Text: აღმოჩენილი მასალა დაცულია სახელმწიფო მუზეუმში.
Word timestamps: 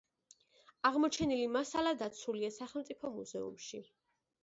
აღმოჩენილი 0.91 1.45
მასალა 1.57 1.93
დაცულია 2.01 2.53
სახელმწიფო 2.59 3.15
მუზეუმში. 3.21 3.87